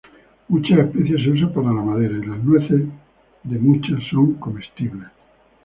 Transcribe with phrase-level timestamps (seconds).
[0.47, 2.85] Muchas especies se usan para madera, y sus nueces
[3.43, 5.09] de muchas son comestibles.